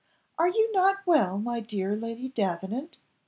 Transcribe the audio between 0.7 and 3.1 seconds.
not you well, my dear Lady Davenant?"